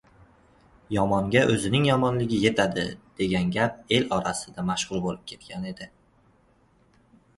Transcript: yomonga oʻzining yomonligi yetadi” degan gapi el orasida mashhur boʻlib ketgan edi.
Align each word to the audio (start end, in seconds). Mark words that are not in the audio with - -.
yomonga 0.95 1.43
oʻzining 1.55 1.85
yomonligi 1.89 2.39
yetadi” 2.45 2.85
degan 3.21 3.53
gapi 3.57 3.99
el 3.99 4.09
orasida 4.17 4.67
mashhur 4.71 5.05
boʻlib 5.07 5.23
ketgan 5.33 5.69
edi. 5.75 5.93